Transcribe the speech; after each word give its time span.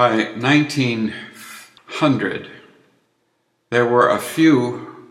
By 0.00 0.32
1900, 0.32 2.48
there 3.68 3.84
were 3.84 4.08
a 4.08 4.18
few 4.18 5.10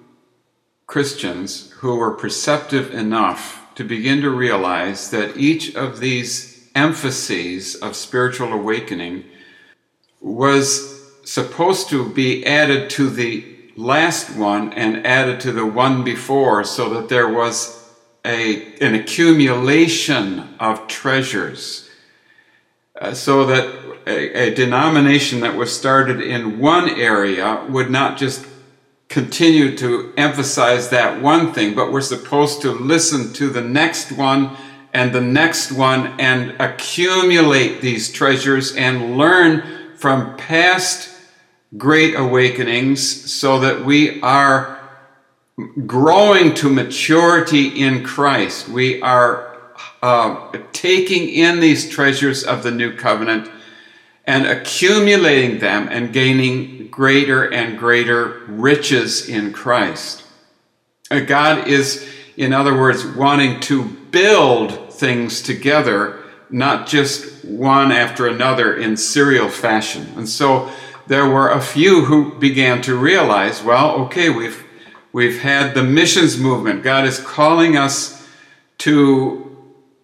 Christians 0.88 1.70
who 1.74 1.98
were 1.98 2.16
perceptive 2.16 2.92
enough 2.92 3.68
to 3.76 3.84
begin 3.84 4.22
to 4.22 4.32
realize 4.32 5.12
that 5.12 5.38
each 5.38 5.76
of 5.76 6.00
these 6.00 6.68
emphases 6.74 7.76
of 7.76 7.96
spiritual 7.96 8.52
awakening 8.52 9.26
was 10.22 11.14
supposed 11.24 11.90
to 11.90 12.12
be 12.12 12.44
added 12.44 12.90
to 12.90 13.12
the 13.12 13.46
last 13.76 14.36
one 14.36 14.74
and 14.74 15.06
added 15.06 15.40
to 15.42 15.52
the 15.52 15.68
one 15.68 16.04
before 16.04 16.64
so 16.64 16.90
that 16.96 17.10
there 17.10 17.30
was 17.30 17.94
a, 18.26 18.74
an 18.80 18.96
accumulation 18.96 20.56
of 20.60 20.88
treasures. 20.88 21.89
Uh, 23.00 23.14
so 23.14 23.46
that 23.46 23.74
a, 24.06 24.50
a 24.50 24.54
denomination 24.54 25.40
that 25.40 25.56
was 25.56 25.76
started 25.76 26.20
in 26.20 26.60
one 26.60 26.90
area 26.90 27.66
would 27.70 27.90
not 27.90 28.18
just 28.18 28.46
continue 29.08 29.76
to 29.78 30.14
emphasize 30.18 30.90
that 30.90 31.22
one 31.22 31.54
thing, 31.54 31.74
but 31.74 31.94
we're 31.94 32.02
supposed 32.02 32.62
to 32.62 32.72
listen 32.72 33.32
to 33.34 33.50
the 33.50 33.62
next 33.62 34.12
one 34.12 34.56
and 34.94 35.14
the 35.14 35.22
next 35.22 35.72
one 35.72 36.20
and 36.20 36.60
accumulate 36.60 37.80
these 37.80 38.12
treasures 38.12 38.76
and 38.76 39.18
learn 39.18 39.96
from 39.96 40.36
past 40.36 41.10
great 41.78 42.16
awakenings 42.16 43.32
so 43.32 43.60
that 43.60 43.86
we 43.86 44.22
are 44.22 44.78
growing 45.86 46.54
to 46.56 46.70
maturity 46.70 47.68
in 47.82 48.04
Christ. 48.04 48.68
We 48.68 49.02
are 49.02 49.49
uh, 50.02 50.52
taking 50.72 51.30
in 51.30 51.60
these 51.60 51.90
treasures 51.90 52.44
of 52.44 52.64
the 52.64 52.72
new 52.72 52.96
covenant 52.96 53.50
and 54.26 54.46
accumulating 54.46 55.60
them 55.60 55.88
and 55.90 56.14
gaining 56.14 56.88
greater 56.90 57.52
and 57.52 57.78
greater 57.78 58.44
riches 58.48 59.28
in 59.28 59.52
Christ. 59.52 60.24
Uh, 61.10 61.22
God 61.22 61.68
is, 61.68 62.08
in 62.38 62.54
other 62.54 62.78
words, 62.78 63.06
wanting 63.06 63.60
to 63.62 63.84
build 63.84 64.94
things 64.94 65.42
together, 65.42 66.24
not 66.50 66.88
just 66.88 67.44
one 67.46 67.92
after 67.92 68.28
another 68.28 68.76
in 68.76 68.96
serial 68.98 69.50
fashion. 69.50 70.08
And 70.16 70.30
so 70.30 70.72
there 71.08 71.28
were 71.28 71.50
a 71.50 71.62
few 71.62 72.06
who 72.06 72.38
began 72.38 72.82
to 72.84 72.96
realize, 72.96 73.64
well, 73.64 73.96
okay, 74.02 74.30
we've 74.30 74.66
We've 75.12 75.42
had 75.42 75.74
the 75.74 75.84
missions 75.84 76.38
movement. 76.38 76.84
God 76.84 77.06
is 77.06 77.20
calling 77.20 77.76
us 77.76 78.28
to 78.80 79.49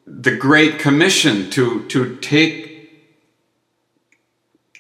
the 0.06 0.36
Great 0.36 0.80
Commission 0.80 1.50
to, 1.52 1.86
to 1.88 2.16
take 2.17 2.66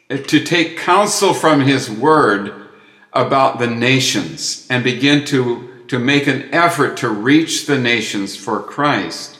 to 0.09 0.43
take 0.43 0.77
counsel 0.77 1.33
from 1.33 1.61
his 1.61 1.89
word 1.89 2.67
about 3.11 3.57
the 3.57 3.67
nations 3.67 4.67
and 4.69 4.83
begin 4.83 5.25
to, 5.25 5.83
to 5.87 5.97
make 5.97 6.27
an 6.27 6.53
effort 6.53 6.97
to 6.97 7.09
reach 7.09 7.65
the 7.65 7.79
nations 7.79 8.35
for 8.35 8.61
Christ. 8.61 9.39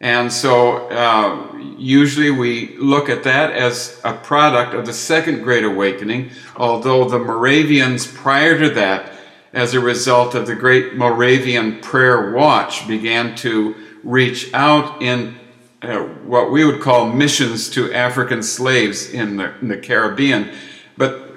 And 0.00 0.32
so 0.32 0.88
uh, 0.88 1.56
usually 1.76 2.30
we 2.30 2.76
look 2.78 3.08
at 3.08 3.22
that 3.24 3.52
as 3.52 4.00
a 4.02 4.14
product 4.14 4.74
of 4.74 4.86
the 4.86 4.92
Second 4.92 5.42
Great 5.42 5.64
Awakening, 5.64 6.30
although 6.56 7.08
the 7.08 7.18
Moravians 7.18 8.06
prior 8.06 8.58
to 8.58 8.70
that 8.70 9.12
as 9.52 9.74
a 9.74 9.80
result 9.80 10.34
of 10.34 10.46
the 10.46 10.56
great 10.56 10.94
Moravian 10.94 11.80
prayer 11.80 12.32
watch, 12.32 12.88
began 12.88 13.34
to 13.36 13.76
reach 14.02 14.52
out 14.54 15.02
in 15.02 15.38
uh, 15.82 15.98
what 16.24 16.50
we 16.50 16.64
would 16.64 16.80
call 16.80 17.06
missions 17.06 17.68
to 17.70 17.92
African 17.92 18.42
slaves 18.42 19.10
in 19.10 19.36
the, 19.36 19.54
in 19.60 19.68
the 19.68 19.76
Caribbean. 19.76 20.52
But 20.96 21.28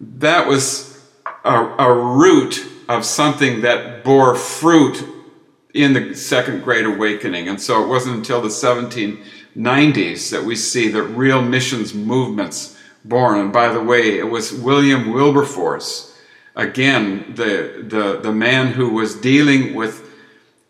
that 0.00 0.46
was 0.46 1.00
a, 1.44 1.54
a 1.54 1.92
root 1.92 2.66
of 2.88 3.04
something 3.04 3.60
that 3.62 4.04
bore 4.04 4.34
fruit 4.34 5.08
in 5.74 5.92
the 5.92 6.14
Second 6.14 6.62
Great 6.64 6.84
Awakening. 6.84 7.48
And 7.48 7.60
so 7.60 7.82
it 7.82 7.88
wasn't 7.88 8.16
until 8.16 8.42
the 8.42 8.48
1790s 8.48 10.30
that 10.30 10.44
we 10.44 10.56
see 10.56 10.88
the 10.88 11.02
real 11.02 11.40
missions 11.40 11.94
movements 11.94 12.78
born. 13.04 13.38
And 13.38 13.52
by 13.52 13.68
the 13.68 13.82
way, 13.82 14.18
it 14.18 14.28
was 14.28 14.52
William 14.52 15.12
Wilberforce 15.12 16.12
again, 16.54 17.34
the, 17.34 17.84
the, 17.88 18.20
the 18.22 18.32
man 18.32 18.68
who 18.68 18.90
was 18.90 19.14
dealing 19.14 19.74
with 19.74 20.01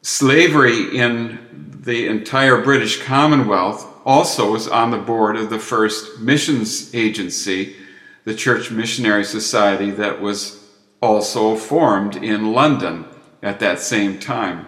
slavery 0.02 0.96
in 0.96 1.80
the 1.80 2.06
entire 2.08 2.60
British 2.60 3.02
Commonwealth 3.02 3.88
also 4.04 4.52
was 4.52 4.68
on 4.68 4.90
the 4.90 4.98
board 4.98 5.36
of 5.36 5.48
the 5.48 5.58
first 5.58 6.18
missions 6.18 6.92
agency, 6.94 7.76
the 8.24 8.34
Church 8.34 8.70
Missionary 8.70 9.24
Society, 9.24 9.91
that 9.92 10.20
was 10.20 10.68
also 11.00 11.56
formed 11.56 12.16
in 12.16 12.52
London 12.52 13.04
at 13.42 13.60
that 13.60 13.80
same 13.80 14.18
time. 14.18 14.66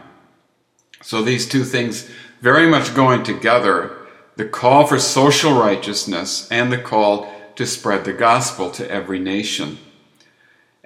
So 1.03 1.23
these 1.23 1.49
two 1.49 1.65
things 1.65 2.09
very 2.41 2.67
much 2.67 2.95
going 2.95 3.23
together 3.23 3.99
the 4.37 4.45
call 4.45 4.87
for 4.87 4.99
social 4.99 5.53
righteousness 5.53 6.49
and 6.51 6.73
the 6.73 6.79
call 6.79 7.33
to 7.55 7.67
spread 7.67 8.05
the 8.05 8.13
gospel 8.13 8.71
to 8.73 8.91
every 8.91 9.21
nation 9.21 9.79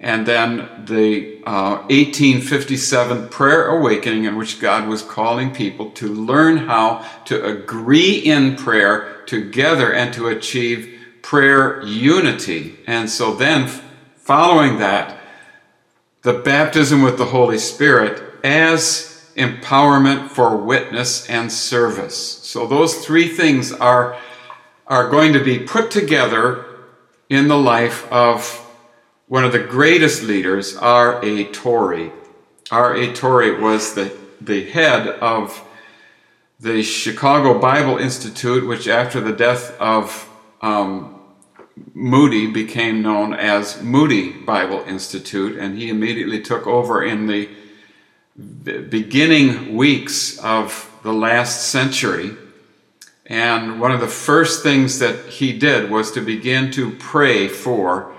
and 0.01 0.27
then 0.27 0.85
the 0.85 1.43
uh, 1.45 1.79
1857 1.89 3.29
prayer 3.29 3.67
awakening 3.69 4.25
in 4.25 4.37
which 4.37 4.61
God 4.61 4.89
was 4.89 5.03
calling 5.03 5.53
people 5.53 5.91
to 5.93 6.07
learn 6.07 6.59
how 6.59 7.05
to 7.25 7.45
agree 7.45 8.19
in 8.19 8.57
prayer 8.57 9.23
together 9.27 9.93
and 9.93 10.15
to 10.15 10.29
achieve 10.29 11.01
prayer 11.23 11.83
unity. 11.83 12.79
And 12.87 13.11
so 13.11 13.35
then, 13.35 13.67
following 14.17 14.79
that, 14.79 15.19
the 16.23 16.35
baptism 16.35 17.03
with 17.03 17.19
the 17.19 17.27
Holy 17.27 17.59
Spirit 17.59 18.23
as 18.45 19.31
empowerment 19.37 20.29
for 20.29 20.57
witness 20.57 21.29
and 21.29 21.51
service. 21.51 22.17
So 22.17 22.67
those 22.67 23.05
three 23.05 23.29
things 23.29 23.73
are, 23.73 24.17
are 24.87 25.09
going 25.09 25.33
to 25.33 25.43
be 25.43 25.59
put 25.59 25.91
together 25.91 26.67
in 27.29 27.49
the 27.49 27.59
life 27.59 28.11
of 28.13 28.68
one 29.29 29.45
of 29.45 29.53
the 29.53 29.59
greatest 29.59 30.23
leaders, 30.23 30.77
R.A. 30.77 31.45
Torrey. 31.53 32.11
R.A. 32.71 33.13
Torrey 33.13 33.61
was 33.61 33.95
the, 33.95 34.17
the 34.41 34.65
head 34.71 35.07
of 35.07 35.63
the 36.61 36.83
Chicago 36.83 37.59
Bible 37.59 37.99
Institute, 37.99 38.67
which 38.67 38.89
after 38.89 39.21
the 39.21 39.33
death 39.33 39.79
of 39.79 40.29
um, 40.63 41.21
Moody 41.95 42.47
became 42.47 43.03
known 43.03 43.35
as 43.35 43.83
Moody 43.83 44.33
Bible 44.33 44.83
Institute, 44.87 45.59
and 45.59 45.77
he 45.79 45.91
immediately 45.91 46.41
took 46.41 46.67
over 46.67 47.05
in 47.05 47.27
the 47.27 47.49
beginning 48.89 49.77
weeks 49.77 50.39
of 50.39 50.91
the 51.03 51.13
last 51.13 51.69
century. 51.69 52.35
And 53.27 53.79
one 53.79 53.93
of 53.93 54.01
the 54.01 54.09
first 54.09 54.63
things 54.63 54.99
that 55.01 55.27
he 55.27 55.57
did 55.57 55.91
was 55.91 56.13
to 56.13 56.23
begin 56.23 56.71
to 56.73 56.93
pray 56.93 57.47
for 57.47 58.15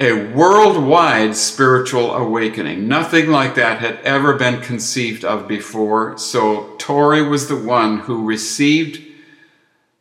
a 0.00 0.12
worldwide 0.32 1.34
spiritual 1.34 2.14
awakening. 2.14 2.86
Nothing 2.86 3.30
like 3.30 3.56
that 3.56 3.80
had 3.80 3.98
ever 4.00 4.34
been 4.34 4.60
conceived 4.60 5.24
of 5.24 5.48
before. 5.48 6.16
So 6.18 6.76
Torrey 6.78 7.22
was 7.22 7.48
the 7.48 7.56
one 7.56 7.98
who 8.00 8.24
received 8.24 9.02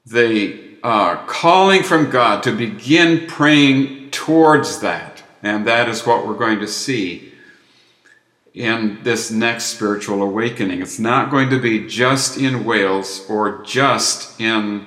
the 0.06 0.68
uh, 0.84 1.26
calling 1.26 1.82
from 1.82 2.12
God 2.12 2.44
to 2.44 2.56
begin 2.56 3.28
praying 3.28 4.12
towards 4.12 4.82
that. 4.82 5.24
And 5.42 5.66
that 5.66 5.90
is 5.90 6.06
what 6.06 6.28
we're 6.28 6.38
going 6.38 6.60
to 6.60 6.68
see 6.68 7.34
in 8.54 9.00
this 9.04 9.32
next 9.32 9.66
spiritual 9.66 10.22
awakening. 10.22 10.82
It's 10.82 11.00
not 11.00 11.32
going 11.32 11.50
to 11.50 11.60
be 11.60 11.88
just 11.88 12.38
in 12.38 12.66
Wales 12.66 13.26
or 13.28 13.64
just 13.64 14.40
in 14.40 14.86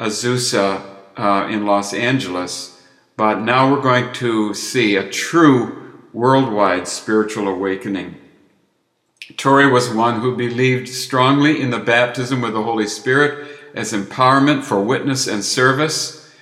Azusa 0.00 0.82
uh, 1.16 1.46
in 1.50 1.66
Los 1.66 1.92
Angeles 1.92 2.75
but 3.16 3.40
now 3.40 3.70
we're 3.70 3.80
going 3.80 4.12
to 4.14 4.52
see 4.54 4.96
a 4.96 5.08
true 5.08 6.00
worldwide 6.12 6.86
spiritual 6.86 7.48
awakening. 7.48 8.16
Torrey 9.36 9.70
was 9.70 9.90
one 9.90 10.20
who 10.20 10.36
believed 10.36 10.88
strongly 10.88 11.60
in 11.60 11.70
the 11.70 11.78
baptism 11.78 12.40
with 12.40 12.52
the 12.52 12.62
Holy 12.62 12.86
Spirit 12.86 13.48
as 13.74 13.92
empowerment 13.92 14.62
for 14.62 14.80
witness 14.80 15.26
and 15.26 15.44
service. 15.44 16.32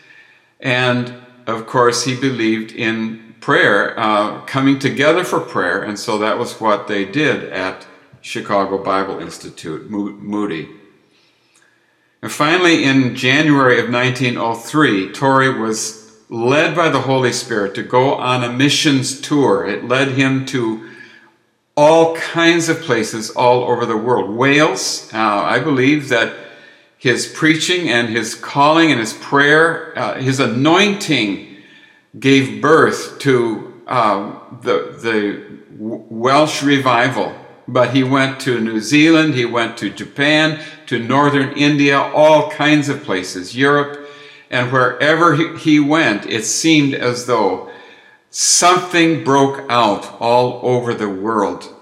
And 0.61 1.15
of 1.47 1.67
course, 1.67 2.05
he 2.05 2.15
believed 2.15 2.73
in 2.73 3.35
prayer, 3.41 3.99
uh, 3.99 4.41
coming 4.43 4.79
together 4.79 5.25
for 5.25 5.41
prayer. 5.41 5.82
And 5.82 5.99
so 5.99 6.19
that 6.19 6.38
was 6.38 6.61
what 6.61 6.88
they 6.88 7.05
did 7.05 7.53
at 7.53 7.87
Chicago 8.21 8.82
Bible 8.82 9.19
Institute, 9.19 9.91
Moody. 9.91 10.69
And 12.23 12.32
finally, 12.32 12.85
in 12.85 13.15
January 13.15 13.79
of 13.79 13.91
1903, 13.91 15.12
Torrey 15.12 15.59
was 15.59 16.04
led 16.35 16.75
by 16.75 16.89
the 16.89 17.03
Holy 17.03 17.33
Spirit 17.33 17.77
to 17.77 17.83
go 17.83 18.15
on 18.17 18.43
a 18.43 18.53
missions 18.53 19.21
tour. 19.21 19.65
It 19.65 19.87
led 19.87 20.09
him 20.09 20.45
to 20.47 20.91
all 21.77 22.17
kinds 22.17 22.69
of 22.69 22.81
places 22.81 23.31
all 23.31 23.63
over 23.65 23.87
the 23.87 23.97
world. 23.97 24.31
Wales, 24.31 25.09
uh, 25.15 25.19
I 25.19 25.61
believe 25.61 26.09
that 26.09 26.35
his 26.99 27.27
preaching 27.27 27.89
and 27.89 28.09
his 28.09 28.35
calling 28.35 28.91
and 28.91 28.99
his 28.99 29.13
prayer, 29.13 29.97
uh, 29.97 30.15
his 30.21 30.41
anointing 30.41 31.57
gave 32.19 32.61
birth 32.61 33.19
to 33.21 33.83
uh, 33.87 34.33
the, 34.63 34.97
the 35.01 35.45
Welsh 35.79 36.63
revival. 36.65 37.33
But 37.69 37.95
he 37.95 38.03
went 38.03 38.41
to 38.41 38.61
New 38.61 38.81
Zealand, 38.81 39.35
he 39.35 39.45
went 39.45 39.77
to 39.79 39.89
Japan, 39.89 40.61
to 40.87 40.99
northern 40.99 41.57
India, 41.57 41.99
all 41.99 42.51
kinds 42.51 42.89
of 42.89 43.05
places, 43.05 43.57
Europe, 43.57 44.04
and 44.55 44.71
wherever 44.71 45.35
he 45.35 45.81
went, 45.81 46.27
it 46.27 46.45
seemed 46.45 46.95
as 46.95 47.27
though 47.27 47.69
something 48.31 49.25
broke 49.25 49.69
out 49.69 50.21
all 50.21 50.61
over 50.62 50.95
the 50.95 51.09
world. 51.09 51.75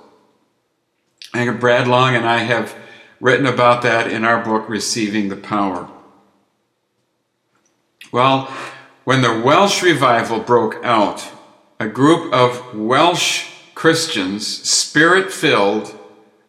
And 1.35 1.61
Brad 1.61 1.87
Long 1.87 2.17
and 2.17 2.27
I 2.27 2.39
have 2.39 2.75
written 3.21 3.45
about 3.45 3.83
that 3.83 4.11
in 4.11 4.25
our 4.25 4.43
book, 4.43 4.71
Receiving 4.71 5.29
the 5.29 5.37
Power. 5.37 5.87
Well, 8.11 8.47
when 9.05 9.21
the 9.21 9.39
Welsh 9.39 9.83
revival 9.83 10.41
broke 10.41 10.83
out, 10.83 11.31
a 11.79 11.89
group 11.89 12.33
of 12.33 12.75
Welsh 12.75 13.51
Christians, 13.75 14.47
spirit 14.47 15.31
filled, 15.31 15.95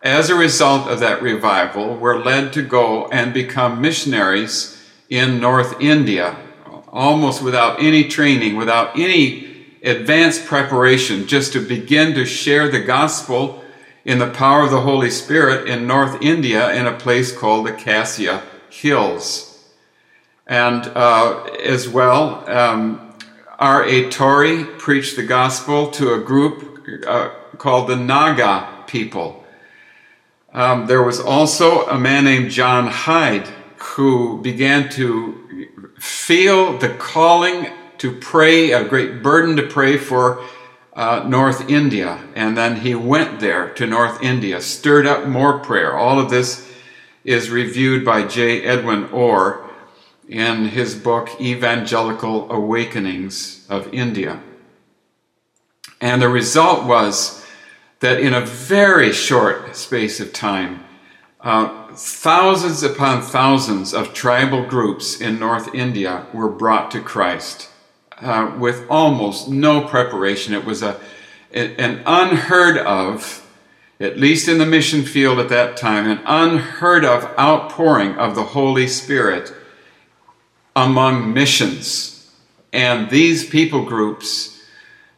as 0.02 0.30
a 0.30 0.36
result 0.36 0.88
of 0.88 1.02
that 1.02 1.22
revival, 1.22 1.98
were 1.98 2.24
led 2.24 2.54
to 2.54 2.62
go 2.62 3.08
and 3.08 3.34
become 3.34 3.81
missionaries 3.81 4.74
in 5.10 5.40
North 5.40 5.80
India, 5.82 6.36
almost 6.90 7.42
without 7.42 7.82
any 7.82 8.08
training, 8.08 8.56
without 8.56 8.98
any 8.98 9.66
advanced 9.84 10.46
preparation, 10.46 11.28
just 11.28 11.54
to 11.54 11.60
begin 11.60 12.14
to 12.16 12.26
share 12.26 12.70
the 12.70 12.80
gospel 12.80 13.64
in 14.06 14.20
the 14.20 14.30
power 14.30 14.64
of 14.64 14.72
the 14.72 14.82
Holy 14.82 15.10
Spirit 15.10 15.68
in 15.68 15.88
North 15.88 16.22
India 16.22 16.74
in 16.74 16.86
a 16.86 16.98
place 16.98 17.36
called 17.36 17.66
the 17.66 17.72
Khassia 17.72 18.42
Hills. 18.70 19.50
And 20.46 20.86
uh, 20.88 21.44
as 21.64 21.88
well, 21.88 22.50
um, 22.50 23.14
R.A. 23.60 24.10
Torrey 24.10 24.66
preached 24.66 25.16
the 25.16 25.24
gospel 25.24 25.90
to 25.92 26.14
a 26.14 26.20
group 26.20 26.86
uh, 27.08 27.30
called 27.58 27.88
the 27.88 27.96
Naga 27.96 28.84
people. 28.88 29.46
Um, 30.54 30.86
there 30.88 31.02
was 31.02 31.20
also 31.20 31.88
a 31.88 31.98
man 31.98 32.26
named 32.26 32.52
John 32.52 32.88
Hyde 32.88 33.48
who 33.83 34.41
began 34.41 34.89
to 34.89 35.69
feel 36.00 36.77
the 36.77 36.89
calling 36.89 37.68
to 37.97 38.12
pray, 38.12 38.71
a 38.71 38.83
great 38.83 39.21
burden 39.21 39.56
to 39.57 39.63
pray 39.63 39.97
for 39.97 40.44
uh, 40.94 41.25
North 41.27 41.69
India. 41.69 42.19
And 42.35 42.57
then 42.57 42.77
he 42.77 42.95
went 42.95 43.39
there 43.39 43.74
to 43.74 43.85
North 43.85 44.24
India, 44.24 44.62
stirred 44.62 45.06
up 45.06 45.27
more 45.27 45.59
prayer. 45.59 45.95
All 45.95 46.19
of 46.19 46.30
this 46.30 46.69
is 47.24 47.50
reviewed 47.50 48.03
by 48.06 48.25
J. 48.25 48.63
Edwin 48.63 49.09
Orr 49.12 49.69
in 50.27 50.69
his 50.69 50.95
book, 50.95 51.30
Evangelical 51.39 52.51
Awakenings 52.51 53.65
of 53.69 53.94
India. 53.94 54.41
And 56.00 56.21
the 56.21 56.30
result 56.30 56.85
was 56.85 57.45
that 58.00 58.19
in 58.19 58.33
a 58.33 58.45
very 58.45 59.12
short 59.12 59.75
space 59.75 60.19
of 60.19 60.33
time, 60.33 60.83
uh, 61.44 61.94
thousands 61.94 62.84
upon 62.84 63.22
thousands 63.22 63.94
of 63.94 64.13
tribal 64.13 64.66
groups 64.66 65.19
in 65.19 65.40
North 65.40 65.74
India 65.75 66.25
were 66.34 66.50
brought 66.50 66.90
to 66.92 67.01
Christ 67.01 67.69
uh, 68.22 68.56
with 68.57 68.86
almost 68.90 69.50
no 69.50 69.86
preparation. 69.86 70.54
It 70.54 70.63
was 70.63 70.81
a, 70.81 71.00
an 71.54 72.01
unheard 72.06 72.78
of, 72.78 73.45
at 74.00 74.18
least 74.18 74.48
in 74.48 74.57
the 74.57 74.66
mission 74.66 75.04
field 75.04 75.38
at 75.40 75.50
that 75.50 75.75
time, 75.75 76.10
an 76.10 76.22
unheard 76.25 77.04
of 77.04 77.25
outpouring 77.38 78.16
of 78.16 78.36
the 78.36 78.44
Holy 78.44 78.88
Spirit 78.88 79.54
among 80.75 81.34
missions. 81.34 82.31
And 82.72 83.10
these 83.10 83.48
people 83.48 83.86
groups, 83.86 84.62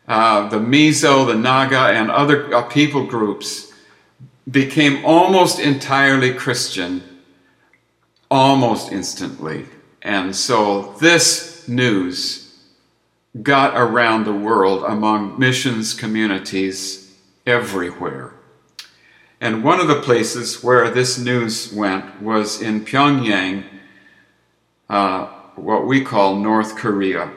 uh, 0.08 0.50
the 0.50 0.58
Mizo, 0.58 1.26
the 1.26 1.36
Naga, 1.36 1.88
and 1.94 2.12
other 2.12 2.54
uh, 2.54 2.64
people 2.64 3.06
groups, 3.06 3.72
became 4.50 5.04
almost 5.04 5.60
entirely 5.60 6.34
Christian 6.34 7.04
almost 8.30 8.92
instantly. 8.92 9.66
And 10.02 10.36
so 10.36 10.94
this 11.00 11.68
news 11.68 12.54
got 13.42 13.76
around 13.76 14.24
the 14.24 14.34
world 14.34 14.84
among 14.84 15.38
missions 15.40 15.94
communities 15.94 17.14
everywhere. 17.46 18.34
And 19.42 19.64
one 19.64 19.80
of 19.80 19.88
the 19.88 20.02
places 20.02 20.64
where 20.64 20.90
this 20.90 21.18
news 21.18 21.74
went 21.74 22.22
was 22.22 22.62
in 22.62 22.86
Pyongyang, 22.86 23.66
uh, 24.90 25.26
what 25.56 25.86
we 25.86 26.02
call 26.04 26.36
North 26.36 26.76
Korea. 26.76 27.32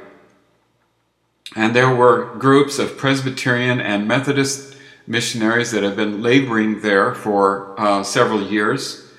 And 1.57 1.75
there 1.75 1.95
were 1.95 2.37
groups 2.37 2.79
of 2.79 2.97
Presbyterian 2.97 3.81
and 3.81 4.07
Methodist 4.07 4.68
missionaries 5.09 5.71
that 5.71 5.83
have 5.83 5.97
been 5.97 6.23
laboring 6.23 6.81
there 6.83 7.15
for 7.15 7.75
uh, 7.81 8.03
several 8.03 8.43
years. 8.43 9.11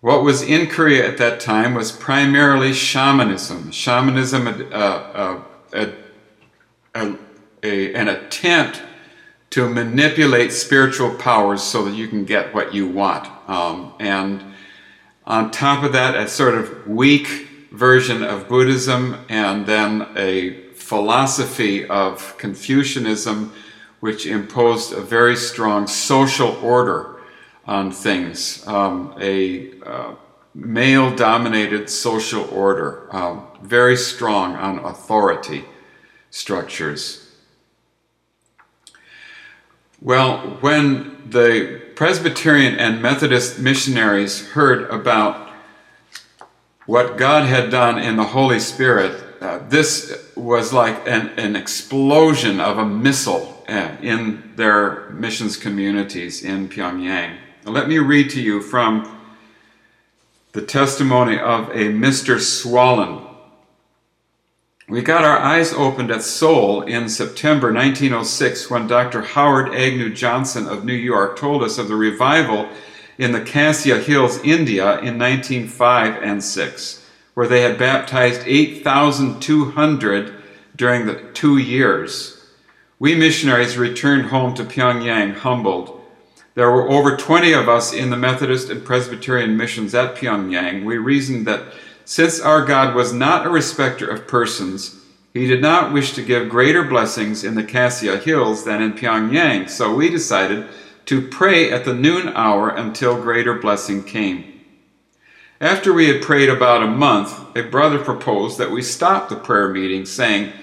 What 0.00 0.22
was 0.22 0.42
in 0.42 0.66
Korea 0.66 1.06
at 1.06 1.18
that 1.18 1.40
time 1.40 1.74
was 1.74 1.92
primarily 1.92 2.72
shamanism. 2.72 3.70
Shamanism, 3.70 4.46
uh, 4.46 4.74
uh, 4.74 5.42
a, 5.72 5.92
a, 6.94 7.16
a, 7.62 7.94
an 7.94 8.08
attempt 8.08 8.82
to 9.50 9.68
manipulate 9.68 10.52
spiritual 10.52 11.14
powers 11.14 11.62
so 11.62 11.84
that 11.84 11.94
you 11.94 12.08
can 12.08 12.24
get 12.24 12.54
what 12.54 12.74
you 12.74 12.88
want. 12.88 13.28
Um, 13.48 13.94
and 14.00 14.42
on 15.26 15.50
top 15.50 15.84
of 15.84 15.92
that, 15.92 16.16
a 16.16 16.28
sort 16.28 16.54
of 16.54 16.88
weak 16.88 17.48
version 17.70 18.22
of 18.22 18.48
Buddhism, 18.48 19.24
and 19.28 19.66
then 19.66 20.08
a 20.16 20.64
philosophy 20.74 21.86
of 21.86 22.36
Confucianism 22.38 23.52
which 24.04 24.26
imposed 24.26 24.92
a 24.92 25.00
very 25.00 25.34
strong 25.34 25.86
social 25.86 26.50
order 26.62 27.16
on 27.64 27.90
things, 27.90 28.62
um, 28.66 29.14
a 29.18 29.80
uh, 29.80 30.14
male 30.54 31.16
dominated 31.16 31.88
social 31.88 32.44
order, 32.50 33.08
um, 33.16 33.46
very 33.62 33.96
strong 33.96 34.56
on 34.56 34.78
authority 34.80 35.64
structures. 36.28 37.30
Well, 40.02 40.58
when 40.60 41.30
the 41.30 41.80
Presbyterian 41.94 42.74
and 42.78 43.00
Methodist 43.00 43.58
missionaries 43.58 44.48
heard 44.48 44.90
about 44.90 45.48
what 46.84 47.16
God 47.16 47.46
had 47.46 47.70
done 47.70 47.98
in 47.98 48.16
the 48.16 48.24
Holy 48.24 48.60
Spirit, 48.60 49.24
uh, 49.40 49.60
this 49.70 50.30
was 50.36 50.74
like 50.74 51.08
an, 51.08 51.30
an 51.38 51.56
explosion 51.56 52.60
of 52.60 52.76
a 52.76 52.84
missile 52.84 53.52
uh, 53.52 53.53
Eh, 53.66 53.96
in 54.02 54.52
their 54.56 55.08
missions 55.10 55.56
communities 55.56 56.44
in 56.44 56.68
Pyongyang. 56.68 57.38
Let 57.64 57.88
me 57.88 57.98
read 57.98 58.28
to 58.30 58.40
you 58.42 58.60
from 58.60 59.10
the 60.52 60.60
testimony 60.60 61.38
of 61.38 61.70
a 61.70 61.88
Mr. 61.88 62.38
Swallen. 62.38 63.24
We 64.86 65.00
got 65.00 65.24
our 65.24 65.38
eyes 65.38 65.72
opened 65.72 66.10
at 66.10 66.22
Seoul 66.22 66.82
in 66.82 67.08
September 67.08 67.72
1906 67.72 68.68
when 68.68 68.86
Dr. 68.86 69.22
Howard 69.22 69.74
Agnew 69.74 70.12
Johnson 70.12 70.68
of 70.68 70.84
New 70.84 70.92
York 70.92 71.38
told 71.38 71.62
us 71.62 71.78
of 71.78 71.88
the 71.88 71.96
revival 71.96 72.68
in 73.16 73.32
the 73.32 73.40
Khassia 73.40 74.02
Hills, 74.02 74.38
India 74.44 74.98
in 74.98 75.18
1905 75.18 76.22
and 76.22 76.44
6, 76.44 77.06
where 77.32 77.48
they 77.48 77.62
had 77.62 77.78
baptized 77.78 78.42
8,200 78.44 80.34
during 80.76 81.06
the 81.06 81.14
two 81.32 81.56
years. 81.56 82.33
We 83.04 83.14
missionaries 83.14 83.76
returned 83.76 84.30
home 84.30 84.54
to 84.54 84.64
Pyongyang 84.64 85.34
humbled. 85.34 86.00
There 86.54 86.70
were 86.70 86.88
over 86.88 87.18
20 87.18 87.52
of 87.52 87.68
us 87.68 87.92
in 87.92 88.08
the 88.08 88.16
Methodist 88.16 88.70
and 88.70 88.82
Presbyterian 88.82 89.58
missions 89.58 89.94
at 89.94 90.16
Pyongyang. 90.16 90.86
We 90.86 90.96
reasoned 90.96 91.46
that 91.46 91.64
since 92.06 92.40
our 92.40 92.64
God 92.64 92.94
was 92.94 93.12
not 93.12 93.44
a 93.44 93.50
respecter 93.50 94.08
of 94.08 94.26
persons, 94.26 95.04
he 95.34 95.46
did 95.46 95.60
not 95.60 95.92
wish 95.92 96.14
to 96.14 96.24
give 96.24 96.48
greater 96.48 96.82
blessings 96.82 97.44
in 97.44 97.56
the 97.56 97.62
Khassia 97.62 98.22
Hills 98.22 98.64
than 98.64 98.80
in 98.80 98.94
Pyongyang, 98.94 99.68
so 99.68 99.94
we 99.94 100.08
decided 100.08 100.66
to 101.04 101.28
pray 101.28 101.70
at 101.70 101.84
the 101.84 101.92
noon 101.92 102.28
hour 102.28 102.70
until 102.70 103.20
greater 103.20 103.52
blessing 103.52 104.02
came. 104.02 104.62
After 105.60 105.92
we 105.92 106.08
had 106.08 106.22
prayed 106.22 106.48
about 106.48 106.82
a 106.82 106.86
month, 106.86 107.54
a 107.54 107.64
brother 107.64 107.98
proposed 107.98 108.56
that 108.56 108.70
we 108.70 108.80
stop 108.80 109.28
the 109.28 109.36
prayer 109.36 109.68
meeting, 109.68 110.06
saying, 110.06 110.54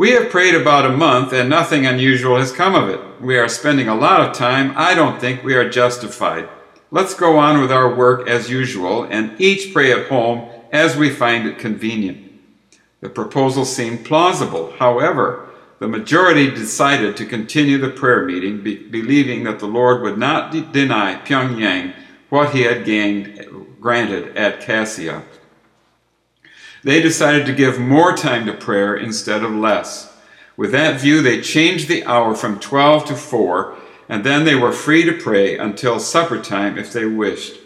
we 0.00 0.12
have 0.12 0.30
prayed 0.30 0.54
about 0.54 0.86
a 0.86 0.96
month 0.96 1.30
and 1.34 1.50
nothing 1.50 1.84
unusual 1.84 2.38
has 2.38 2.52
come 2.52 2.74
of 2.74 2.88
it. 2.88 3.20
We 3.20 3.36
are 3.36 3.50
spending 3.50 3.86
a 3.86 3.94
lot 3.94 4.26
of 4.26 4.34
time. 4.34 4.72
I 4.74 4.94
don't 4.94 5.20
think 5.20 5.44
we 5.44 5.54
are 5.54 5.68
justified. 5.68 6.48
Let's 6.90 7.12
go 7.12 7.36
on 7.36 7.60
with 7.60 7.70
our 7.70 7.94
work 7.94 8.26
as 8.26 8.48
usual 8.48 9.02
and 9.02 9.38
each 9.38 9.74
pray 9.74 9.92
at 9.92 10.08
home 10.08 10.48
as 10.72 10.96
we 10.96 11.10
find 11.10 11.46
it 11.46 11.58
convenient. 11.58 12.32
The 13.02 13.10
proposal 13.10 13.66
seemed 13.66 14.06
plausible. 14.06 14.72
However, 14.78 15.50
the 15.80 15.88
majority 15.88 16.50
decided 16.50 17.14
to 17.18 17.26
continue 17.26 17.76
the 17.76 17.90
prayer 17.90 18.24
meeting, 18.24 18.62
be- 18.62 18.88
believing 18.88 19.44
that 19.44 19.58
the 19.58 19.66
Lord 19.66 20.00
would 20.00 20.16
not 20.16 20.50
de- 20.50 20.62
deny 20.62 21.20
Pyongyang 21.26 21.92
what 22.30 22.54
he 22.54 22.62
had 22.62 22.86
gained 22.86 23.76
granted 23.78 24.34
at 24.34 24.62
Khassia. 24.62 25.24
They 26.82 27.02
decided 27.02 27.46
to 27.46 27.52
give 27.52 27.78
more 27.78 28.16
time 28.16 28.46
to 28.46 28.54
prayer 28.54 28.96
instead 28.96 29.42
of 29.42 29.52
less. 29.54 30.12
With 30.56 30.72
that 30.72 31.00
view, 31.00 31.22
they 31.22 31.40
changed 31.40 31.88
the 31.88 32.04
hour 32.04 32.34
from 32.34 32.58
12 32.58 33.04
to 33.06 33.14
4, 33.14 33.76
and 34.08 34.24
then 34.24 34.44
they 34.44 34.54
were 34.54 34.72
free 34.72 35.04
to 35.04 35.12
pray 35.12 35.56
until 35.58 36.00
supper 36.00 36.40
time 36.40 36.78
if 36.78 36.92
they 36.92 37.04
wished. 37.04 37.60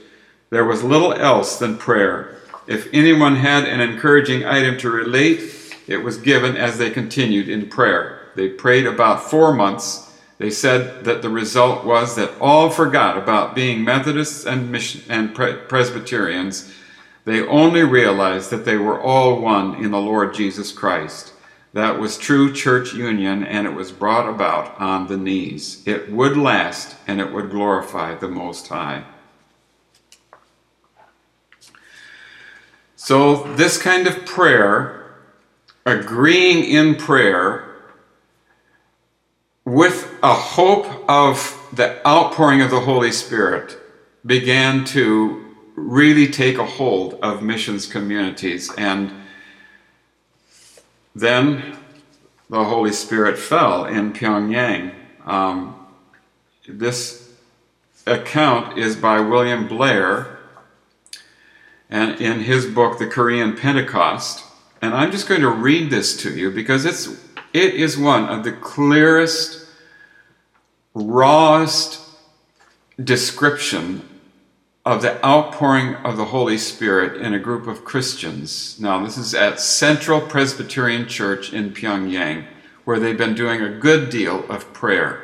There 0.51 0.65
was 0.65 0.83
little 0.83 1.13
else 1.13 1.59
than 1.59 1.79
prayer. 1.79 2.37
If 2.67 2.89
anyone 2.93 3.37
had 3.37 3.65
an 3.65 3.81
encouraging 3.81 4.45
item 4.45 4.79
to 4.79 4.91
relate, 4.91 5.77
it 5.87 5.99
was 5.99 6.19
given 6.19 6.57
as 6.57 6.79
they 6.79 6.91
continued 6.91 7.49
in 7.49 7.69
prayer. 7.69 8.31
They 8.37 8.49
prayed 8.49 8.87
about 8.87 9.31
four 9.31 9.53
months. 9.53 10.13
They 10.39 10.51
said 10.51 11.05
that 11.05 11.23
the 11.23 11.31
result 11.31 11.85
was 11.85 12.17
that 12.17 12.33
all 12.41 12.71
forgot 12.71 13.17
about 13.17 13.55
being 13.55 13.85
Methodists 13.85 14.45
and, 14.45 14.73
Mission- 14.73 15.03
and 15.09 15.35
Presbyterians 15.35 16.73
they 17.25 17.47
only 17.47 17.83
realized 17.83 18.51
that 18.51 18.65
they 18.65 18.77
were 18.77 19.01
all 19.01 19.41
one 19.41 19.83
in 19.83 19.91
the 19.91 20.01
Lord 20.01 20.35
Jesus 20.35 20.73
Christ. 20.73 21.33
That 21.73 21.99
was 21.99 22.19
true 22.19 22.53
church 22.53 22.93
union, 22.93 23.43
and 23.43 23.67
it 23.67 23.75
was 23.75 23.91
brought 23.91 24.29
about 24.29 24.79
on 24.81 25.09
the 25.09 25.17
knees. 25.17 25.83
It 25.87 26.13
would 26.13 26.37
last, 26.37 26.97
and 27.07 27.21
it 27.21 27.33
would 27.33 27.51
glorify 27.51 28.15
the 28.15 28.29
Most 28.29 28.69
High. 28.69 29.05
So, 32.95 33.43
this 33.55 33.77
kind 33.77 34.07
of 34.07 34.25
prayer, 34.25 35.17
agreeing 35.85 36.65
in 36.65 36.95
prayer, 36.95 37.69
with 39.65 40.13
a 40.23 40.35
hope 40.35 40.87
of 41.09 41.69
the 41.73 42.07
outpouring 42.07 42.61
of 42.61 42.71
the 42.71 42.81
Holy 42.81 43.13
Spirit, 43.13 43.79
began 44.25 44.85
to 44.87 45.44
really 45.75 46.29
take 46.29 46.59
a 46.59 46.65
hold 46.65 47.15
of 47.15 47.43
missions 47.43 47.87
communities. 47.87 48.73
And 48.77 49.13
then 51.15 51.77
the 52.51 52.65
Holy 52.65 52.93
Spirit 52.93 53.39
fell 53.39 53.85
in 53.85 54.13
Pyongyang. 54.13 54.95
Um, 55.25 55.87
this 56.69 57.33
account 58.07 58.79
is 58.79 58.97
by 58.97 59.21
William 59.21 59.67
Blair, 59.67 60.39
and 61.91 62.21
in 62.21 62.41
his 62.41 62.67
book, 62.67 62.99
The 62.99 63.07
Korean 63.07 63.57
Pentecost. 63.57 64.45
And 64.83 64.95
I'm 64.95 65.11
just 65.11 65.29
going 65.29 65.41
to 65.41 65.51
read 65.51 65.91
this 65.91 66.17
to 66.23 66.37
you 66.37 66.51
because 66.51 66.85
it's 66.85 67.07
it 67.53 67.75
is 67.75 67.97
one 67.97 68.29
of 68.29 68.43
the 68.43 68.53
clearest, 68.53 69.67
rawest 70.93 72.01
description 73.03 74.09
of 74.85 75.01
the 75.01 75.25
outpouring 75.25 75.95
of 75.97 76.17
the 76.17 76.27
Holy 76.27 76.59
Spirit 76.59 77.21
in 77.21 77.33
a 77.33 77.39
group 77.39 77.67
of 77.67 77.85
Christians. 77.85 78.79
Now, 78.79 79.03
this 79.03 79.17
is 79.17 79.35
at 79.35 79.59
Central 79.59 80.21
Presbyterian 80.21 81.09
Church 81.09 81.53
in 81.53 81.71
Pyongyang, 81.71 82.45
where 82.85 82.99
they've 82.99 83.17
been 83.17 83.35
doing 83.35 83.63
a 83.63 83.79
good 83.79 84.11
deal 84.11 84.45
of 84.51 84.73
prayer. 84.75 85.23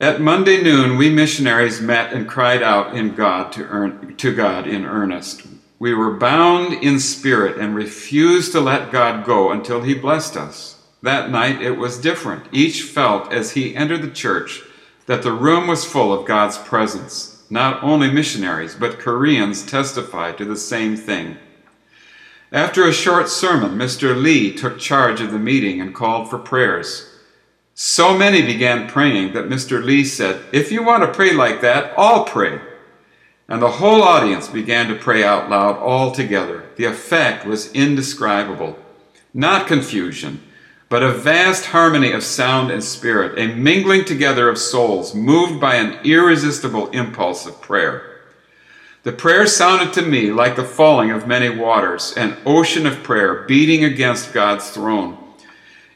At 0.00 0.20
Monday 0.20 0.62
noon, 0.62 0.96
we 0.96 1.10
missionaries 1.10 1.80
met 1.80 2.12
and 2.12 2.28
cried 2.28 2.62
out 2.62 2.96
in 2.96 3.14
God 3.14 3.52
to, 3.52 3.64
earn, 3.66 4.16
to 4.16 4.34
God 4.34 4.66
in 4.66 4.84
earnest. 4.84 5.46
We 5.78 5.94
were 5.94 6.14
bound 6.14 6.72
in 6.72 6.98
spirit 6.98 7.58
and 7.58 7.74
refused 7.74 8.52
to 8.52 8.60
let 8.60 8.90
God 8.90 9.24
go 9.24 9.52
until 9.52 9.82
He 9.82 9.94
blessed 9.94 10.36
us. 10.36 10.80
That 11.02 11.30
night 11.30 11.62
it 11.62 11.72
was 11.72 11.98
different. 11.98 12.46
Each 12.52 12.82
felt 12.82 13.32
as 13.32 13.52
he 13.52 13.74
entered 13.74 14.02
the 14.02 14.10
church 14.10 14.62
that 15.10 15.24
the 15.24 15.32
room 15.32 15.66
was 15.66 15.84
full 15.84 16.12
of 16.12 16.24
God's 16.24 16.56
presence. 16.56 17.42
Not 17.50 17.82
only 17.82 18.12
missionaries, 18.12 18.76
but 18.76 19.00
Koreans 19.00 19.66
testified 19.66 20.38
to 20.38 20.44
the 20.44 20.54
same 20.54 20.96
thing. 20.96 21.36
After 22.52 22.86
a 22.86 22.92
short 22.92 23.28
sermon, 23.28 23.72
Mr. 23.72 24.14
Lee 24.14 24.54
took 24.54 24.78
charge 24.78 25.20
of 25.20 25.32
the 25.32 25.38
meeting 25.40 25.80
and 25.80 25.92
called 25.92 26.30
for 26.30 26.38
prayers. 26.38 27.12
So 27.74 28.16
many 28.16 28.40
began 28.40 28.88
praying 28.88 29.32
that 29.32 29.48
Mr. 29.48 29.82
Lee 29.82 30.04
said, 30.04 30.44
If 30.52 30.70
you 30.70 30.84
want 30.84 31.02
to 31.02 31.12
pray 31.12 31.32
like 31.32 31.60
that, 31.60 31.92
I'll 31.98 32.22
pray. 32.22 32.60
And 33.48 33.60
the 33.60 33.78
whole 33.82 34.04
audience 34.04 34.46
began 34.46 34.86
to 34.86 34.94
pray 34.94 35.24
out 35.24 35.50
loud 35.50 35.76
all 35.78 36.12
together. 36.12 36.66
The 36.76 36.84
effect 36.84 37.44
was 37.44 37.72
indescribable. 37.72 38.78
Not 39.34 39.66
confusion, 39.66 40.40
but 40.90 41.04
a 41.04 41.12
vast 41.12 41.66
harmony 41.66 42.10
of 42.10 42.22
sound 42.22 42.70
and 42.70 42.82
spirit, 42.82 43.38
a 43.38 43.54
mingling 43.54 44.04
together 44.04 44.48
of 44.48 44.58
souls 44.58 45.14
moved 45.14 45.60
by 45.60 45.76
an 45.76 45.96
irresistible 46.04 46.90
impulse 46.90 47.46
of 47.46 47.62
prayer. 47.62 48.20
The 49.04 49.12
prayer 49.12 49.46
sounded 49.46 49.92
to 49.94 50.02
me 50.02 50.32
like 50.32 50.56
the 50.56 50.64
falling 50.64 51.12
of 51.12 51.28
many 51.28 51.48
waters, 51.48 52.12
an 52.16 52.36
ocean 52.44 52.86
of 52.86 53.04
prayer 53.04 53.44
beating 53.44 53.84
against 53.84 54.34
God's 54.34 54.68
throne. 54.68 55.16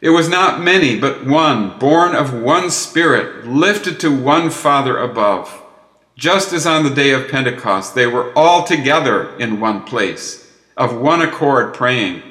It 0.00 0.10
was 0.10 0.28
not 0.28 0.62
many, 0.62 0.98
but 0.98 1.26
one, 1.26 1.76
born 1.80 2.14
of 2.14 2.32
one 2.32 2.70
Spirit, 2.70 3.46
lifted 3.46 3.98
to 4.00 4.16
one 4.16 4.48
Father 4.48 4.96
above. 4.96 5.60
Just 6.16 6.52
as 6.52 6.66
on 6.66 6.84
the 6.84 6.94
day 6.94 7.10
of 7.10 7.28
Pentecost, 7.28 7.96
they 7.96 8.06
were 8.06 8.32
all 8.38 8.62
together 8.62 9.36
in 9.38 9.58
one 9.58 9.82
place, 9.82 10.52
of 10.76 10.96
one 10.96 11.20
accord 11.20 11.74
praying. 11.74 12.22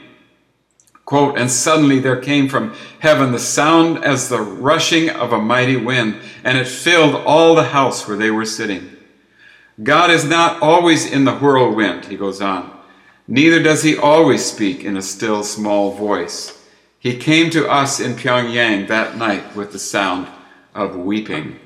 Quote, 1.05 1.37
and 1.37 1.51
suddenly 1.51 1.99
there 1.99 2.19
came 2.19 2.47
from 2.47 2.73
heaven 2.99 3.31
the 3.31 3.39
sound 3.39 4.03
as 4.03 4.29
the 4.29 4.39
rushing 4.39 5.09
of 5.09 5.33
a 5.33 5.41
mighty 5.41 5.75
wind, 5.75 6.17
and 6.43 6.57
it 6.57 6.67
filled 6.67 7.15
all 7.15 7.55
the 7.55 7.63
house 7.63 8.07
where 8.07 8.17
they 8.17 8.31
were 8.31 8.45
sitting. 8.45 8.89
God 9.81 10.11
is 10.11 10.23
not 10.23 10.61
always 10.61 11.05
in 11.05 11.25
the 11.25 11.35
whirlwind, 11.35 12.05
he 12.05 12.15
goes 12.15 12.41
on. 12.41 12.71
Neither 13.27 13.61
does 13.61 13.83
he 13.83 13.97
always 13.97 14.45
speak 14.45 14.83
in 14.83 14.95
a 14.95 15.01
still 15.01 15.43
small 15.43 15.91
voice. 15.91 16.59
He 16.99 17.17
came 17.17 17.49
to 17.49 17.69
us 17.69 17.99
in 17.99 18.13
Pyongyang 18.13 18.87
that 18.87 19.17
night 19.17 19.55
with 19.55 19.71
the 19.71 19.79
sound 19.79 20.27
of 20.73 20.95
weeping. 20.95 21.59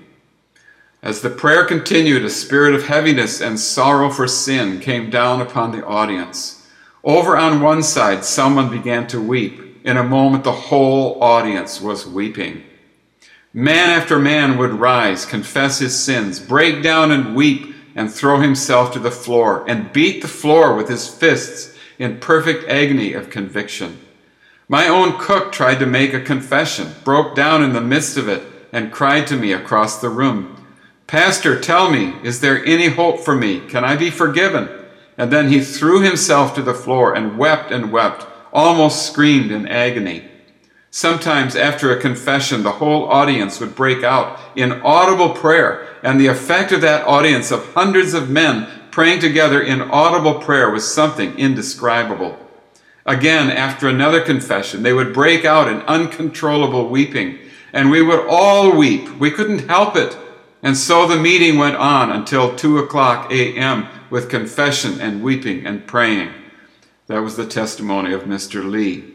As 1.03 1.21
the 1.21 1.29
prayer 1.29 1.63
continued, 1.63 2.25
a 2.25 2.29
spirit 2.29 2.73
of 2.73 2.87
heaviness 2.87 3.39
and 3.39 3.59
sorrow 3.59 4.09
for 4.09 4.27
sin 4.27 4.79
came 4.79 5.09
down 5.09 5.41
upon 5.41 5.71
the 5.71 5.85
audience. 5.85 6.56
Over 7.03 7.37
on 7.37 7.61
one 7.61 7.83
side, 7.83 8.25
someone 8.25 8.69
began 8.69 9.07
to 9.07 9.21
weep. 9.21 9.85
In 9.85 9.97
a 9.97 10.03
moment, 10.03 10.43
the 10.43 10.51
whole 10.51 11.21
audience 11.21 11.79
was 11.79 12.05
weeping. 12.05 12.63
Man 13.53 13.89
after 13.89 14.19
man 14.19 14.57
would 14.57 14.73
rise, 14.73 15.25
confess 15.25 15.79
his 15.79 15.97
sins, 15.97 16.39
break 16.39 16.83
down 16.83 17.11
and 17.11 17.35
weep, 17.35 17.73
and 17.95 18.11
throw 18.11 18.39
himself 18.39 18.91
to 18.93 18.99
the 18.99 19.11
floor, 19.11 19.63
and 19.67 19.91
beat 19.93 20.21
the 20.21 20.27
floor 20.27 20.75
with 20.75 20.89
his 20.89 21.07
fists 21.07 21.75
in 21.97 22.19
perfect 22.19 22.67
agony 22.69 23.13
of 23.13 23.29
conviction. 23.29 23.99
My 24.67 24.87
own 24.87 25.17
cook 25.17 25.51
tried 25.51 25.79
to 25.79 25.85
make 25.85 26.13
a 26.13 26.19
confession, 26.19 26.93
broke 27.03 27.35
down 27.35 27.63
in 27.63 27.73
the 27.73 27.81
midst 27.81 28.17
of 28.17 28.27
it, 28.27 28.43
and 28.71 28.91
cried 28.91 29.25
to 29.27 29.37
me 29.37 29.53
across 29.53 30.01
the 30.01 30.09
room, 30.09 30.53
Pastor, 31.07 31.57
tell 31.57 31.89
me, 31.89 32.13
is 32.21 32.41
there 32.41 32.63
any 32.65 32.89
hope 32.89 33.21
for 33.21 33.33
me? 33.33 33.61
Can 33.61 33.85
I 33.85 33.95
be 33.95 34.09
forgiven? 34.09 34.67
And 35.17 35.31
then 35.31 35.49
he 35.49 35.61
threw 35.61 36.01
himself 36.01 36.53
to 36.55 36.61
the 36.61 36.75
floor 36.75 37.15
and 37.15 37.37
wept 37.37 37.71
and 37.71 37.91
wept, 37.91 38.27
almost 38.53 39.07
screamed 39.07 39.51
in 39.51 39.67
agony. 39.67 40.29
Sometimes, 40.91 41.55
after 41.55 41.91
a 41.91 41.99
confession, 41.99 42.63
the 42.63 42.73
whole 42.73 43.05
audience 43.05 43.59
would 43.59 43.75
break 43.75 44.03
out 44.03 44.39
in 44.55 44.81
audible 44.83 45.31
prayer, 45.31 45.87
and 46.03 46.19
the 46.19 46.27
effect 46.27 46.71
of 46.71 46.81
that 46.81 47.05
audience 47.05 47.51
of 47.51 47.73
hundreds 47.73 48.13
of 48.13 48.29
men 48.29 48.67
praying 48.91 49.19
together 49.19 49.61
in 49.61 49.81
audible 49.81 50.35
prayer 50.35 50.71
was 50.71 50.91
something 50.91 51.37
indescribable. 51.37 52.37
Again, 53.05 53.51
after 53.51 53.87
another 53.87 54.21
confession, 54.21 54.83
they 54.83 54.93
would 54.93 55.13
break 55.13 55.45
out 55.45 55.67
in 55.67 55.81
uncontrollable 55.81 56.89
weeping, 56.89 57.37
and 57.73 57.91
we 57.91 58.01
would 58.01 58.25
all 58.27 58.75
weep. 58.75 59.17
We 59.19 59.31
couldn't 59.31 59.67
help 59.67 59.95
it. 59.95 60.17
And 60.63 60.75
so 60.75 61.07
the 61.07 61.17
meeting 61.17 61.57
went 61.57 61.75
on 61.75 62.11
until 62.11 62.55
2 62.55 62.79
o'clock 62.79 63.31
a.m 63.31 63.87
with 64.09 64.29
confession 64.29 64.99
and 65.01 65.23
weeping 65.23 65.65
and 65.65 65.87
praying. 65.87 66.31
That 67.07 67.21
was 67.21 67.37
the 67.37 67.47
testimony 67.47 68.13
of 68.13 68.23
Mr. 68.23 68.69
Lee. 68.69 69.13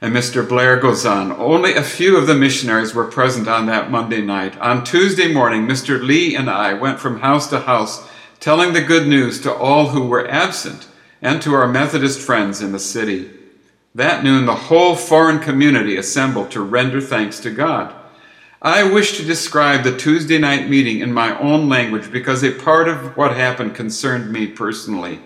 And 0.00 0.14
Mr. 0.14 0.48
Blair 0.48 0.78
goes 0.78 1.04
on 1.04 1.30
Only 1.30 1.74
a 1.74 1.82
few 1.82 2.16
of 2.16 2.26
the 2.26 2.34
missionaries 2.34 2.94
were 2.94 3.04
present 3.04 3.46
on 3.48 3.66
that 3.66 3.90
Monday 3.90 4.22
night. 4.22 4.58
On 4.58 4.82
Tuesday 4.82 5.32
morning, 5.32 5.66
Mr. 5.66 6.02
Lee 6.02 6.34
and 6.34 6.48
I 6.48 6.72
went 6.72 7.00
from 7.00 7.20
house 7.20 7.48
to 7.50 7.60
house 7.60 8.08
telling 8.40 8.72
the 8.72 8.80
good 8.80 9.06
news 9.06 9.40
to 9.42 9.52
all 9.52 9.88
who 9.88 10.06
were 10.06 10.26
absent 10.28 10.88
and 11.20 11.42
to 11.42 11.52
our 11.52 11.68
Methodist 11.68 12.18
friends 12.18 12.62
in 12.62 12.72
the 12.72 12.78
city. 12.78 13.30
That 13.94 14.24
noon, 14.24 14.46
the 14.46 14.54
whole 14.54 14.96
foreign 14.96 15.40
community 15.40 15.96
assembled 15.96 16.50
to 16.52 16.62
render 16.62 17.00
thanks 17.00 17.38
to 17.40 17.50
God. 17.50 17.94
I 18.62 18.82
wish 18.82 19.16
to 19.16 19.24
describe 19.24 19.84
the 19.84 19.96
Tuesday 19.96 20.36
night 20.36 20.68
meeting 20.68 21.00
in 21.00 21.14
my 21.14 21.38
own 21.38 21.70
language 21.70 22.12
because 22.12 22.44
a 22.44 22.50
part 22.50 22.88
of 22.88 23.16
what 23.16 23.34
happened 23.34 23.74
concerned 23.74 24.30
me 24.30 24.46
personally. 24.48 25.20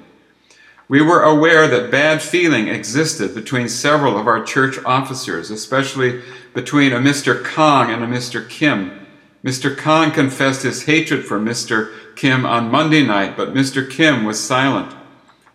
We 0.86 1.02
were 1.02 1.20
aware 1.20 1.66
that 1.66 1.90
bad 1.90 2.22
feeling 2.22 2.68
existed 2.68 3.34
between 3.34 3.68
several 3.68 4.16
of 4.16 4.28
our 4.28 4.44
church 4.44 4.78
officers, 4.84 5.50
especially 5.50 6.22
between 6.54 6.92
a 6.92 6.98
Mr. 6.98 7.44
Kang 7.44 7.90
and 7.90 8.04
a 8.04 8.06
Mr. 8.06 8.48
Kim. 8.48 9.04
Mr. 9.42 9.76
Kang 9.76 10.12
confessed 10.12 10.62
his 10.62 10.84
hatred 10.84 11.24
for 11.24 11.40
Mr. 11.40 11.92
Kim 12.14 12.46
on 12.46 12.70
Monday 12.70 13.04
night, 13.04 13.36
but 13.36 13.52
Mr. 13.52 13.90
Kim 13.90 14.24
was 14.24 14.38
silent. 14.38 14.94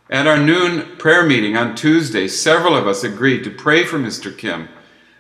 At 0.10 0.28
our 0.28 0.38
noon 0.38 0.98
prayer 0.98 1.26
meeting 1.26 1.56
on 1.56 1.76
Tuesday, 1.76 2.28
several 2.28 2.76
of 2.76 2.88
us 2.88 3.06
agreed 3.06 3.46
to 3.46 3.50
pray 3.50 3.86
for 3.86 3.98
Mr. 3.98 4.38
Kim. 4.38 4.68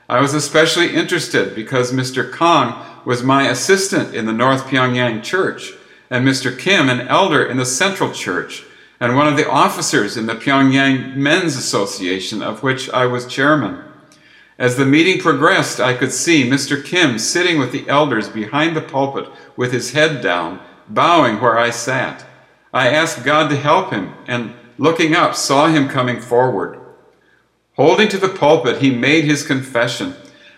I 0.09 0.21
was 0.21 0.33
especially 0.33 0.95
interested 0.95 1.53
because 1.53 1.93
Mr. 1.93 2.33
Kang 2.35 2.73
was 3.05 3.21
my 3.21 3.47
assistant 3.47 4.15
in 4.15 4.25
the 4.25 4.33
North 4.33 4.65
Pyongyang 4.65 5.21
Church, 5.21 5.73
and 6.09 6.27
Mr. 6.27 6.57
Kim 6.57 6.89
an 6.89 7.07
elder 7.07 7.45
in 7.45 7.57
the 7.57 7.65
Central 7.65 8.11
Church, 8.11 8.65
and 8.99 9.15
one 9.15 9.27
of 9.27 9.37
the 9.37 9.47
officers 9.47 10.17
in 10.17 10.25
the 10.25 10.33
Pyongyang 10.33 11.15
Men's 11.15 11.55
Association, 11.55 12.41
of 12.41 12.63
which 12.63 12.89
I 12.89 13.05
was 13.05 13.27
chairman. 13.27 13.83
As 14.57 14.77
the 14.77 14.85
meeting 14.85 15.21
progressed, 15.21 15.79
I 15.79 15.93
could 15.93 16.11
see 16.11 16.49
Mr. 16.49 16.83
Kim 16.83 17.19
sitting 17.19 17.59
with 17.59 17.71
the 17.71 17.87
elders 17.87 18.29
behind 18.29 18.75
the 18.75 18.81
pulpit 18.81 19.29
with 19.55 19.71
his 19.71 19.91
head 19.91 20.23
down, 20.23 20.59
bowing 20.89 21.39
where 21.39 21.59
I 21.59 21.69
sat. 21.69 22.25
I 22.73 22.89
asked 22.89 23.23
God 23.23 23.49
to 23.51 23.55
help 23.55 23.93
him, 23.93 24.15
and 24.25 24.55
looking 24.79 25.13
up, 25.13 25.35
saw 25.35 25.67
him 25.67 25.87
coming 25.87 26.19
forward. 26.19 26.78
Holding 27.79 28.09
to 28.09 28.17
the 28.17 28.27
pulpit, 28.27 28.81
he 28.81 28.91
made 28.93 29.23
his 29.23 29.47
confession. 29.47 30.13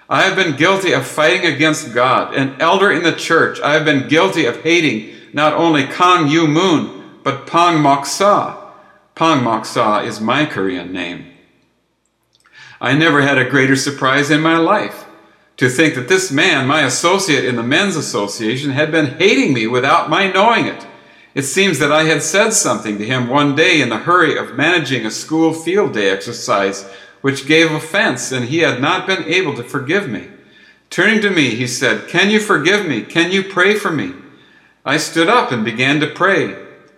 I 0.09 0.23
have 0.23 0.35
been 0.35 0.55
guilty 0.55 0.91
of 0.91 1.05
fighting 1.05 1.45
against 1.45 1.93
God. 1.93 2.33
An 2.33 2.59
elder 2.59 2.91
in 2.91 3.03
the 3.03 3.11
church, 3.11 3.61
I 3.61 3.73
have 3.73 3.85
been 3.85 4.07
guilty 4.07 4.45
of 4.45 4.63
hating 4.63 5.13
not 5.31 5.53
only 5.53 5.85
Kang 5.85 6.27
Yu 6.29 6.47
Moon, 6.47 7.19
but 7.21 7.45
Pang 7.45 7.75
Moksa. 7.75 8.59
Pang 9.13 9.43
Moksa 9.43 10.03
is 10.03 10.19
my 10.19 10.47
Korean 10.47 10.91
name. 10.91 11.27
I 12.81 12.93
never 12.93 13.21
had 13.21 13.37
a 13.37 13.47
greater 13.47 13.75
surprise 13.75 14.31
in 14.31 14.41
my 14.41 14.57
life 14.57 15.05
to 15.57 15.69
think 15.69 15.93
that 15.93 16.07
this 16.07 16.31
man, 16.31 16.65
my 16.65 16.81
associate 16.81 17.45
in 17.45 17.55
the 17.55 17.61
Men's 17.61 17.95
Association, 17.95 18.71
had 18.71 18.91
been 18.91 19.19
hating 19.19 19.53
me 19.53 19.67
without 19.67 20.09
my 20.09 20.31
knowing 20.31 20.65
it. 20.65 20.87
It 21.35 21.43
seems 21.43 21.77
that 21.77 21.91
I 21.91 22.05
had 22.05 22.23
said 22.23 22.49
something 22.49 22.97
to 22.97 23.05
him 23.05 23.29
one 23.29 23.55
day 23.55 23.79
in 23.79 23.89
the 23.89 23.99
hurry 23.99 24.35
of 24.39 24.55
managing 24.55 25.05
a 25.05 25.11
school 25.11 25.53
field 25.53 25.93
day 25.93 26.09
exercise 26.09 26.89
which 27.21 27.47
gave 27.47 27.71
offense, 27.71 28.31
and 28.31 28.45
he 28.45 28.59
had 28.59 28.81
not 28.81 29.07
been 29.07 29.23
able 29.23 29.55
to 29.55 29.63
forgive 29.63 30.09
me. 30.09 30.27
Turning 30.89 31.21
to 31.21 31.29
me, 31.29 31.51
he 31.55 31.67
said, 31.67 32.07
Can 32.07 32.29
you 32.29 32.39
forgive 32.39 32.85
me? 32.85 33.01
Can 33.01 33.31
you 33.31 33.43
pray 33.43 33.75
for 33.75 33.91
me? 33.91 34.13
I 34.83 34.97
stood 34.97 35.29
up 35.29 35.51
and 35.51 35.63
began 35.63 35.99
to 35.99 36.07
pray. 36.07 36.55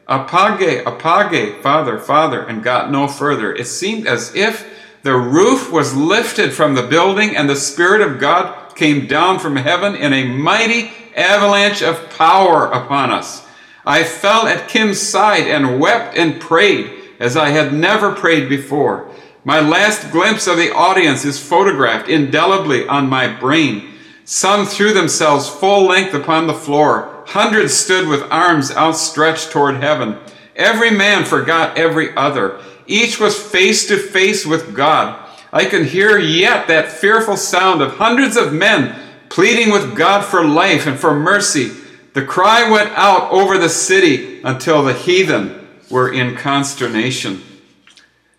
Apage, 0.08 0.84
apage, 0.84 1.62
Father, 1.62 2.00
Father, 2.00 2.42
and 2.42 2.64
got 2.64 2.92
no 2.92 3.08
further. 3.08 3.54
It 3.54 3.68
seemed 3.68 4.08
as 4.08 4.34
if 4.36 4.70
the 5.04 5.16
roof 5.16 5.72
was 5.72 5.96
lifted 5.96 6.54
from 6.54 6.76
the 6.76 6.88
building, 6.88 7.36
and 7.36 7.50
the 7.50 7.56
Spirit 7.56 8.02
of 8.02 8.20
God 8.20 8.76
came 8.76 9.06
down 9.06 9.40
from 9.40 9.58
heaven 9.58 9.96
in 9.96 10.14
a 10.14 10.26
mighty 10.26 10.92
avalanche 11.16 11.82
of 11.82 12.10
power 12.10 12.72
upon 12.72 13.12
us. 13.12 13.46
I 13.86 14.04
fell 14.04 14.48
at 14.48 14.70
Kim's 14.70 15.00
side 15.00 15.44
and 15.48 15.80
wept 15.80 16.18
and 16.18 16.40
prayed 16.40 16.90
as 17.20 17.38
I 17.38 17.50
had 17.50 17.74
never 17.74 18.14
prayed 18.14 18.50
before. 18.50 19.10
My 19.46 19.60
last 19.60 20.12
glimpse 20.12 20.48
of 20.48 20.56
the 20.56 20.74
audience 20.74 21.26
is 21.26 21.38
photographed 21.38 22.08
indelibly 22.08 22.88
on 22.88 23.10
my 23.10 23.28
brain. 23.28 23.90
Some 24.24 24.66
threw 24.66 24.94
themselves 24.94 25.50
full 25.50 25.86
length 25.86 26.14
upon 26.14 26.48
the 26.48 26.54
floor. 26.54 27.24
Hundreds 27.28 27.74
stood 27.74 28.08
with 28.08 28.32
arms 28.32 28.72
outstretched 28.72 29.52
toward 29.52 29.76
heaven. 29.84 30.18
Every 30.56 30.92
man 30.92 31.26
forgot 31.26 31.78
every 31.78 32.16
other. 32.16 32.62
Each 32.88 33.20
was 33.20 33.42
face 33.42 33.86
to 33.88 33.98
face 33.98 34.46
with 34.46 34.74
God. 34.74 35.20
I 35.52 35.66
can 35.66 35.86
hear 35.86 36.18
yet 36.18 36.68
that 36.68 36.92
fearful 36.92 37.36
sound 37.36 37.82
of 37.82 37.98
hundreds 37.98 38.38
of 38.38 38.54
men 38.54 38.98
pleading 39.30 39.72
with 39.72 39.96
God 39.96 40.24
for 40.24 40.46
life 40.46 40.88
and 40.88 40.98
for 40.98 41.14
mercy. 41.14 41.72
The 42.14 42.26
cry 42.26 42.70
went 42.70 42.92
out 42.92 43.32
over 43.32 43.58
the 43.58 43.70
city 43.70 44.42
until 44.44 44.84
the 44.84 44.94
heathen 44.94 45.68
were 45.90 46.12
in 46.12 46.36
consternation. 46.36 47.42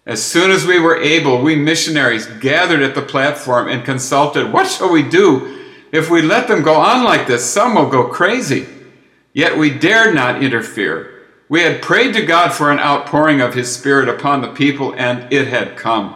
As 0.07 0.23
soon 0.23 0.51
as 0.51 0.67
we 0.67 0.79
were 0.79 1.01
able, 1.01 1.41
we 1.41 1.57
missionaries 1.57 2.27
gathered 2.27 2.83
at 2.83 2.95
the 2.95 3.03
platform 3.03 3.69
and 3.69 3.85
consulted 3.85 4.53
what 4.53 4.69
shall 4.69 4.93
we 4.93 5.03
do? 5.03 5.63
If 5.93 6.11
we 6.11 6.21
let 6.21 6.47
them 6.47 6.63
go 6.63 6.75
on 6.75 7.05
like 7.05 7.27
this, 7.27 7.45
some 7.45 7.75
will 7.75 7.89
go 7.89 8.09
crazy. 8.09 8.67
Yet 9.33 9.57
we 9.57 9.71
dared 9.71 10.15
not 10.15 10.43
interfere. 10.43 11.23
We 11.49 11.63
had 11.63 11.83
prayed 11.83 12.15
to 12.15 12.27
God 12.27 12.53
for 12.53 12.71
an 12.71 12.79
outpouring 12.79 13.41
of 13.41 13.55
His 13.55 13.75
Spirit 13.75 14.09
upon 14.09 14.41
the 14.41 14.53
people, 14.53 14.95
and 14.97 15.33
it 15.33 15.49
had 15.49 15.77
come. 15.77 16.15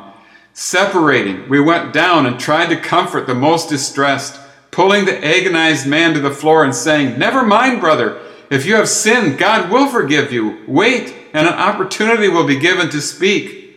Separating, 0.53 1.49
we 1.49 1.61
went 1.61 1.93
down 1.93 2.27
and 2.27 2.39
tried 2.39 2.69
to 2.71 2.77
comfort 2.77 3.27
the 3.27 3.35
most 3.35 3.69
distressed, 3.69 4.39
pulling 4.71 5.05
the 5.05 5.25
agonized 5.25 5.87
man 5.87 6.13
to 6.15 6.21
the 6.21 6.31
floor 6.31 6.65
and 6.65 6.75
saying, 6.75 7.19
Never 7.19 7.45
mind, 7.45 7.81
brother. 7.81 8.21
If 8.51 8.67
you 8.67 8.75
have 8.77 8.89
sinned, 8.89 9.39
God 9.39 9.71
will 9.71 9.89
forgive 9.89 10.33
you. 10.33 10.65
Wait, 10.67 11.15
and 11.33 11.47
an 11.47 11.55
opportunity 11.55 12.29
will 12.29 12.47
be 12.47 12.59
given 12.59 12.91
to 12.91 13.01
speak. 13.01 13.68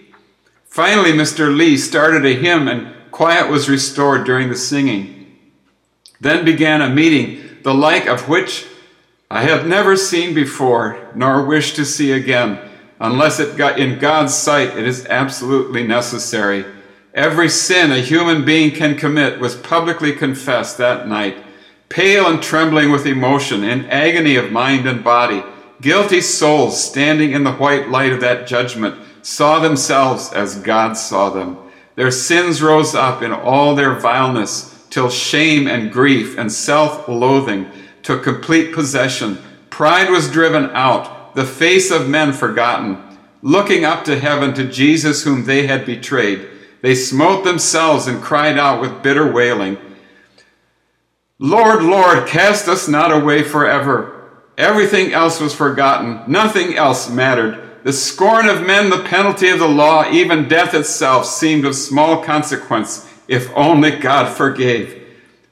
Finally, 0.72 1.12
Mr. 1.12 1.54
Lee 1.54 1.76
started 1.76 2.26
a 2.26 2.34
hymn, 2.34 2.70
and 2.70 2.96
quiet 3.12 3.52
was 3.52 3.68
restored 3.68 4.24
during 4.24 4.48
the 4.48 4.56
singing. 4.56 5.38
Then 6.22 6.46
began 6.46 6.82
a 6.82 6.90
meeting, 6.90 7.58
the 7.64 7.74
like 7.74 8.06
of 8.06 8.30
which 8.30 8.66
I 9.30 9.42
have 9.44 9.68
never 9.68 9.98
seen 9.98 10.34
before, 10.34 11.12
nor 11.14 11.46
wish 11.46 11.74
to 11.74 11.84
see 11.84 12.14
again, 12.14 12.58
unless 13.02 13.38
it 13.38 13.58
got 13.58 13.82
in 13.82 14.00
God's 14.00 14.34
sight 14.34 14.78
it 14.78 14.88
is 14.88 15.06
absolutely 15.08 15.86
necessary. 15.86 16.64
Every 17.14 17.50
sin 17.50 17.92
a 17.92 18.00
human 18.00 18.46
being 18.46 18.72
can 18.72 18.96
commit 18.96 19.42
was 19.42 19.58
publicly 19.58 20.14
confessed 20.14 20.78
that 20.78 21.06
night. 21.06 21.44
Pale 21.90 22.28
and 22.28 22.42
trembling 22.42 22.92
with 22.92 23.06
emotion, 23.06 23.66
in 23.66 23.88
agony 23.88 24.38
of 24.38 24.54
mind 24.54 24.88
and 24.88 25.04
body, 25.04 25.44
guilty 25.82 26.22
souls 26.22 26.82
standing 26.82 27.34
in 27.34 27.44
the 27.44 27.52
white 27.52 27.90
light 27.90 28.14
of 28.14 28.22
that 28.22 28.48
judgment 28.48 28.96
saw 29.22 29.60
themselves 29.60 30.32
as 30.34 30.60
God 30.60 30.94
saw 30.94 31.30
them. 31.30 31.58
Their 31.96 32.12
sins 32.12 32.62
rose 32.62 32.96
up 32.96 33.22
in 33.22 33.32
all 33.32 33.76
their 33.76 34.00
vileness 34.00 34.86
till 34.90 35.10
shame 35.10 35.68
and 35.68 35.92
grief 35.92 36.38
and 36.38 36.52
self 36.52 37.08
loathing 37.08 37.70
took 38.04 38.24
complete 38.24 38.74
possession. 38.74 39.38
Pride 39.70 40.10
was 40.10 40.32
driven 40.32 40.70
out, 40.72 41.36
the 41.36 41.46
face 41.46 41.92
of 41.92 42.10
men 42.10 42.34
forgotten. 42.34 42.98
Looking 43.42 43.86
up 43.86 44.04
to 44.06 44.20
heaven 44.20 44.54
to 44.54 44.68
Jesus 44.68 45.24
whom 45.24 45.46
they 45.46 45.66
had 45.68 45.86
betrayed, 45.86 46.48
they 46.82 46.96
smote 46.96 47.44
themselves 47.44 48.08
and 48.08 48.22
cried 48.22 48.58
out 48.58 48.82
with 48.82 49.04
bitter 49.04 49.32
wailing, 49.32 49.78
Lord, 51.44 51.82
Lord, 51.82 52.28
cast 52.28 52.68
us 52.68 52.88
not 52.88 53.12
away 53.12 53.42
forever. 53.42 54.30
Everything 54.60 55.12
else 55.12 55.40
was 55.40 55.56
forgotten. 55.56 56.22
Nothing 56.28 56.76
else 56.76 57.10
mattered. 57.10 57.71
The 57.84 57.94
scorn 57.94 58.48
of 58.48 58.66
men, 58.66 58.90
the 58.90 59.04
penalty 59.04 59.50
of 59.50 59.60
the 59.60 59.68
law, 59.68 60.10
even 60.12 60.48
death 60.48 60.76
itself 60.76 61.26
seemed 61.26 61.66
of 61.66 61.76
small 61.76 62.24
consequence 62.24 63.10
if 63.28 63.52
only 63.56 63.92
God 63.92 64.36
forgave. 64.36 65.02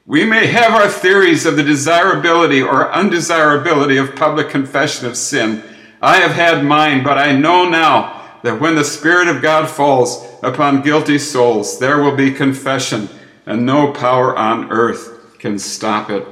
We 0.05 0.25
may 0.25 0.47
have 0.47 0.73
our 0.73 0.87
theories 0.89 1.45
of 1.45 1.55
the 1.55 1.63
desirability 1.63 2.61
or 2.61 2.91
undesirability 2.91 3.97
of 3.97 4.15
public 4.15 4.49
confession 4.49 5.07
of 5.07 5.17
sin. 5.17 5.63
I 6.01 6.17
have 6.17 6.31
had 6.31 6.63
mine, 6.63 7.03
but 7.03 7.17
I 7.17 7.31
know 7.31 7.67
now 7.67 8.39
that 8.43 8.61
when 8.61 8.75
the 8.75 8.83
Spirit 8.83 9.27
of 9.27 9.41
God 9.41 9.67
falls 9.67 10.27
upon 10.43 10.81
guilty 10.81 11.19
souls, 11.19 11.79
there 11.79 12.01
will 12.01 12.15
be 12.15 12.31
confession, 12.31 13.09
and 13.45 13.65
no 13.65 13.91
power 13.91 14.37
on 14.37 14.71
earth 14.71 15.37
can 15.39 15.57
stop 15.59 16.09
it. 16.09 16.25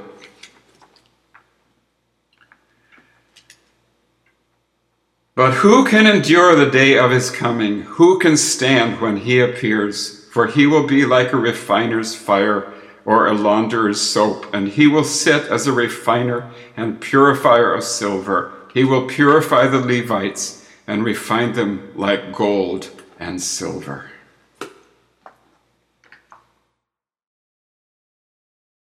But 5.38 5.54
who 5.54 5.84
can 5.84 6.08
endure 6.08 6.56
the 6.56 6.68
day 6.68 6.98
of 6.98 7.12
his 7.12 7.30
coming? 7.30 7.82
Who 7.82 8.18
can 8.18 8.36
stand 8.36 9.00
when 9.00 9.18
he 9.18 9.38
appears? 9.38 10.24
For 10.32 10.48
he 10.48 10.66
will 10.66 10.84
be 10.84 11.06
like 11.06 11.32
a 11.32 11.36
refiner's 11.36 12.12
fire 12.12 12.72
or 13.04 13.28
a 13.28 13.34
launderer's 13.34 14.00
soap, 14.00 14.52
and 14.52 14.66
he 14.66 14.88
will 14.88 15.04
sit 15.04 15.44
as 15.44 15.68
a 15.68 15.72
refiner 15.72 16.50
and 16.76 17.00
purifier 17.00 17.72
of 17.72 17.84
silver. 17.84 18.52
He 18.74 18.82
will 18.82 19.06
purify 19.06 19.68
the 19.68 19.78
Levites 19.78 20.66
and 20.88 21.04
refine 21.04 21.52
them 21.52 21.92
like 21.94 22.32
gold 22.32 22.90
and 23.20 23.40
silver. 23.40 24.10